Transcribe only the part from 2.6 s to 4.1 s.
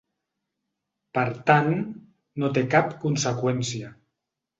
cap conseqüència.